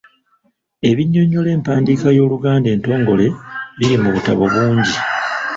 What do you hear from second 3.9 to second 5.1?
mu butabo bungi.